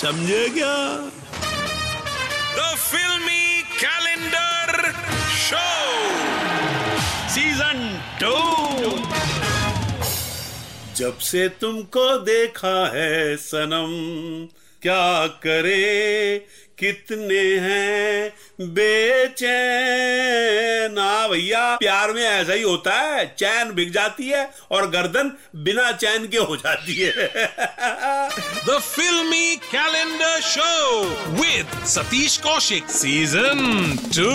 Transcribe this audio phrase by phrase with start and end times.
[0.00, 0.74] समझे क्या
[2.56, 4.92] द फिल्मी कैलेंडर
[5.38, 5.66] शो
[7.34, 7.78] सीज़न
[8.22, 8.36] टू
[10.96, 13.92] जब से तुमको देखा है सनम
[14.82, 16.38] क्या करे?
[16.78, 18.30] कितने हैं
[18.74, 20.98] बेचैन?
[20.98, 25.32] हाँ भैया प्यार में ऐसा ही होता है चैन बिक जाती है और गर्दन
[25.64, 27.12] बिना चैन के हो जाती है।
[28.68, 31.08] The Filmy Calendar Show
[31.40, 33.60] with Satish Kaushik, Season
[34.16, 34.26] 2.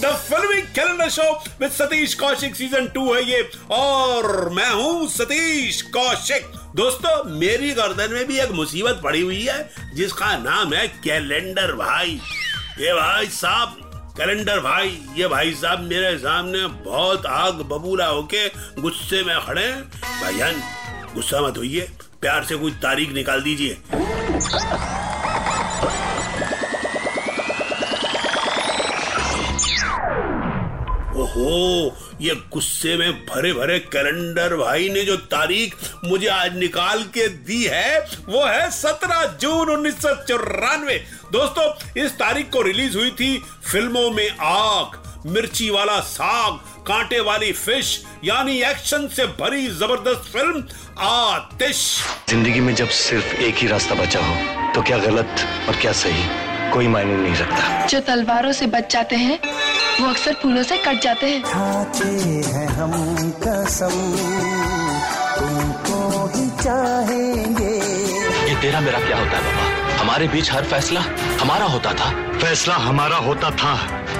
[0.00, 1.28] The filmy calendar show
[1.60, 3.40] with Satish Kaushik season two है ये।
[3.72, 9.58] और मैं हूँ सतीश कौशिक दोस्तों, मेरी गर्दन में भी एक मुसीबत पड़ी हुई है,
[9.94, 12.20] जिसका नाम है कैलेंडर भाई।
[12.80, 13.80] ये भाई साहब,
[14.18, 18.48] कैलेंडर भाई, ये भाई साहब मेरे सामने बहुत आग बबूला होके
[18.82, 20.62] गुस्से में खड़े भाईजान
[21.14, 21.88] गुस्सा मत होइए।
[22.22, 23.78] प्यार से कोई तारीख निकाल दीजिए।
[31.14, 35.74] ओहो, ये गुस्से में भरे भरे कैलेंडर भाई ने जो तारीख
[36.04, 40.96] मुझे आज निकाल के दी है, वो है सत्रह जून उन्नीस सौ चौरानवे।
[41.32, 41.70] दोस्तों,
[42.04, 43.36] इस तारीख को रिलीज़ हुई थी
[43.70, 46.52] फ़िल्मों में आग, मिर्ची वाला साग
[46.86, 47.88] कांटे वाली फ़िश
[48.24, 50.62] यानी एक्शन से भरी ज़बरदस्त फ़िल्म
[51.00, 51.82] आतिश।
[52.28, 56.24] ज़िंदगी में जब सिर्फ़ एक ही रास्ता बचा हो तो क्या गलत और क्या सही?
[56.72, 59.38] कोई मायने नहीं रखता। जो तलवारों से बच जाते हैं
[60.00, 62.08] वो अक्सर फूलों से कट जाते हैं। खाते
[62.48, 62.92] हैं हम
[63.42, 63.96] कसम
[65.38, 67.74] तुमको ही चाहेंगे।
[68.48, 69.71] ये तेरा मेरा क्या होता है बाबा?
[70.02, 71.00] हमारे बीच हर फैसला
[71.40, 72.06] हमारा होता था।
[72.38, 73.74] फैसला हमारा होता था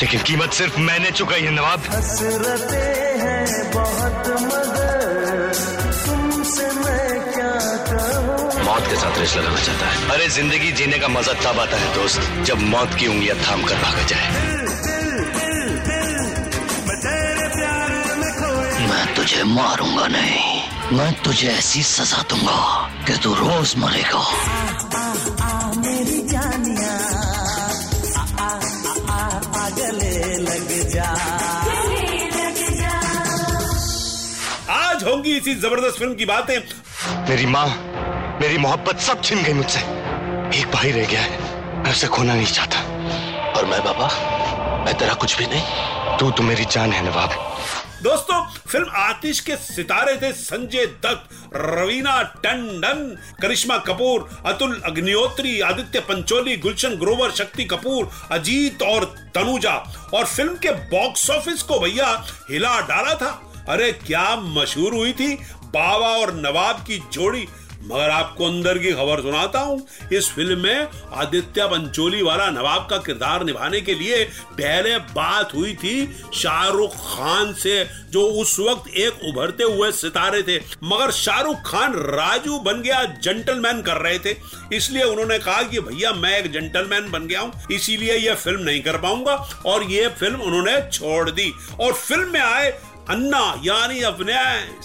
[0.00, 1.80] लेकिन कीमत सिर्फ़ मैंने चुकाई है नवाब।
[3.20, 5.52] हैं बहुत मगर
[6.00, 7.52] तुमसे मैं क्या
[7.90, 8.64] कहूँ?
[8.64, 11.94] मौत के साथ रेस लगाना चाहता है। अरे ज़िंदगी जीने का मज़ा तब आता है
[11.94, 14.26] दोस्त जब मौत की उंगलियाँ थाम कर भागा जाए।
[18.88, 20.47] मैं तुझे मारूँगा नहीं।
[20.92, 22.60] मैं तुझे ऐसी सजा दूँगा
[23.06, 24.20] कि तू रोज मरेगा।
[25.76, 26.94] मेरी जानिया
[28.16, 28.52] आ, आ, आ,
[29.08, 29.18] आ,
[29.56, 31.08] आ, गले लग जा
[34.74, 36.58] आज होगी इसी ज़बरदस्त फ़िल्म की बातें।
[37.28, 37.66] मेरी माँ
[38.40, 39.80] मेरी मोहब्बत सब छिन गई मुझसे।
[40.60, 42.78] एक भाई रह गया है मैं उसे खोना नहीं चाहता।
[43.52, 44.08] और मैं बाबा
[44.84, 47.30] मैं तेरा कुछ भी नहीं तू तो मेरी जान है नवाब।
[48.02, 56.00] दोस्तों, फ़िल्म आतिश के सितारे थे संजय दत्त, रवीना टंडन, करिश्मा कपूर, अतुल अग्निहोत्री, आदित्य
[56.00, 62.26] पंचोली, गुलशन ग्रोवर, शक्ति कपूर, अजीत और तनुजा। और फ़िल्म के बॉक्स ऑफ़िस को भैया
[62.50, 65.34] हिला डाला था। अरे, क्या मशहूर हुई थी?
[65.64, 67.48] बाबा और नवाब की जोड़ी।
[67.88, 72.96] मगर आपको अंदर की खबर सुनाता हूँ। इस फ़िल्म में आदित्य पंचोली वाला नवाब का
[72.98, 75.94] किरदार निभाने के लिए पहले बात हुई थी
[76.34, 82.58] शाहरुख खान से, जो उस वक्त एक उभरते हुए सितारे थे। मगर शाहरुख खान राजू
[82.58, 84.36] बन गया जेंटलमैन कर रहे थे।
[84.72, 88.82] इसलिए उन्होंने कहा कि भैया, मैं एक जेंटलमैन बन गया हूँ, इसीलिए यह फ़िल्म नहीं
[88.82, 89.34] कर पाऊँगा।
[89.66, 92.70] और यह फ़िल्म उन्होंने छोड़ दी। और फ़िल्म में आए
[93.10, 94.34] अन्ना यानी अपने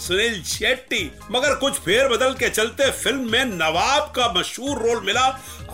[0.00, 5.24] सुनील शेट्टी। मगर कुछ फेर बदल के चलते फ़िल्म में नवाब का मशहूर रोल मिला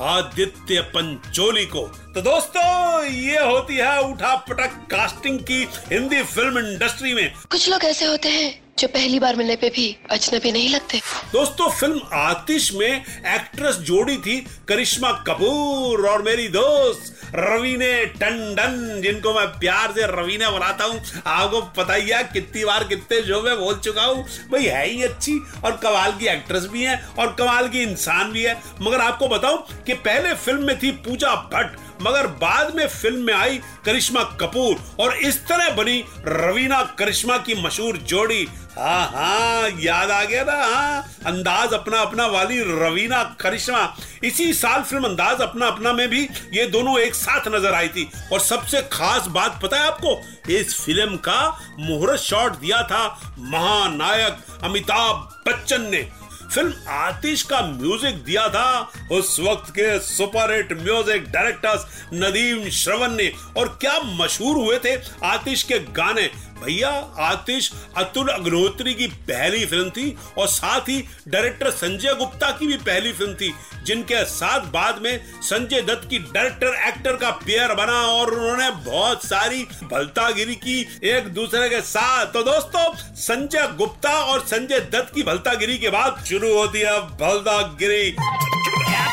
[0.08, 1.82] आदित्य पंचोली को।
[2.14, 5.60] तो दोस्तों ये होती है उठा पटक कास्टिंग की
[5.92, 8.48] हिंदी फ़िल्म इंडस्ट्री में। कुछ लोग ऐसे होते हैं
[8.78, 11.00] जो पहली बार मिलने पे भी अजनबी नहीं लगते।
[11.32, 19.32] दोस्तों फ़िल्म आतिश में एक्ट्रेस जोड़ी थी करिश्मा कपूर और मेरी दोस्त रवीने टंडन जिनको
[19.34, 23.56] मैं प्यार से रवीना बनाता हूँ। आपको पता ही है कितनी बार कितने शो में
[23.58, 27.69] बोल चुका हूँ, भाई, है ही अच्छी और कमाल की एक्ट्रेस भी है और कमाल
[27.69, 32.26] की इंसान भी है। मगर आपको बताऊँ कि पहले फ़िल्म में थी पूजा भट्ट, मगर
[32.38, 37.96] बाद में फ़िल्म में आई करिश्मा कपूर और इस तरह बनी रवीना करिश्मा की मशहूर
[38.08, 38.46] जोड़ी।
[38.78, 43.80] हाँ हाँ याद आ गया ना हाँ। अंदाज अपना अपना वाली रवीना करिश्मा।
[44.25, 46.22] इसी साल फ़िल्म अंदाज अपना अपना में भी
[46.54, 50.20] ये दोनों एक साथ नज़र आई थी। और सबसे खास बात पता है आपको?
[50.52, 51.40] इस फ़िल्म का
[51.80, 53.06] मुहूर्त शॉट दिया था
[53.38, 56.06] महानायक अमिताभ बच्चन ने।
[56.54, 61.84] फ़िल्म आतिश का म्यूज़िक दिया था। उस वक्त के super hit music directors
[62.14, 64.94] Nadeem Shravan ने। और क्या मशहूर हुए थे
[65.26, 66.30] आतिश के गाने?
[66.60, 66.88] भैया
[67.22, 72.76] आतिश अतुल अग्निहोत्री की पहली फ़िल्म थी और साथ ही डायरेक्टर संजय गुप्ता की भी
[72.78, 73.52] पहली फ़िल्म थी,
[73.84, 79.25] जिनके साथ बाद में संजय दत्त की डायरेक्टर एक्टर का पेयर बना और उन्होंने बहुत
[79.25, 82.84] सारी भलतागिरी की एक दूसरे के साथ। तो दोस्तों,
[83.19, 88.11] संजय गुप्ता और संजय दत्त की भलतागिरी के बाद शुरू होती है भलतागिरी।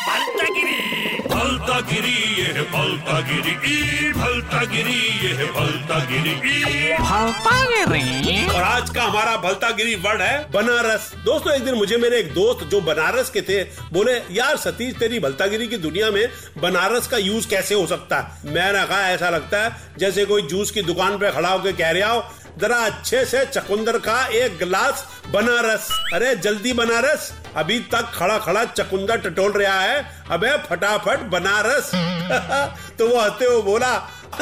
[0.07, 0.74] भलतागिरी?
[1.39, 6.93] ये है भलतागिरी ई भलतागिरी ये है भलतागिरी ई।
[8.55, 12.31] और आज का हमारा भलता गिरी वर्ड है बनारस। दोस्तों एक दिन मुझे मेरे एक
[12.33, 13.61] दोस्त जो बनारस के थे
[13.93, 16.25] बोले यार सतीश तेरी भलतागिरी की दुनिया में
[16.61, 18.53] बनारस का यूज़ कैसे हो सकता है?
[18.53, 22.11] मैंने कहा ऐसा लगता है जैसे कोई जूस की दुकान पे खड़ा होकर कह रहा
[22.11, 22.23] हो
[22.57, 28.65] जरा अच्छे से चकुंदर का एक गिलास बनारस। अरे, जल्दी बनारस। अभी तक खड़ा खड़ा
[28.65, 31.91] चकुंदर टटोल रहा है। अबे फटाफट बनारस।
[32.97, 34.09] तो वो हँसते हुए बोला,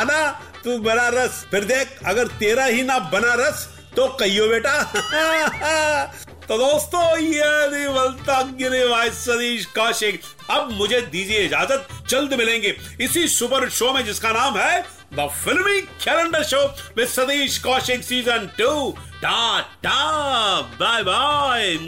[0.00, 4.82] आना, तू बनारस। फिर देख, अगर तेरा ही ना बनारस तो कहियो बेटा।
[6.48, 14.04] तो दोस्तों, ये सतीश कौशिक। अब मुझे दीजिए इजाज़त। जल्द मिलेंगे। इसी सुपर शो में
[14.04, 21.78] जिसका नाम है the filmy calendar show with Satish Kaushik season two tata bye bye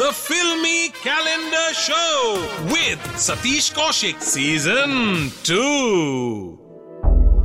[0.00, 6.58] The Filmy Calendar Show with Satish Kaushik Season 2.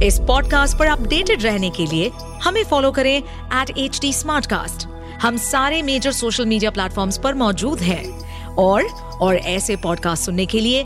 [0.03, 2.11] इस पॉडकास्ट पर अपडेटेड रहने के लिए
[2.43, 4.11] हमें फॉलो करें एट एच डी
[5.17, 8.23] हम सारे मेजर सोशल मीडिया प्लेटफॉर्म्स पर मौजूद हैं।
[8.55, 8.83] और
[9.21, 10.85] और ऐसे पॉडकास्ट सुनने के लिए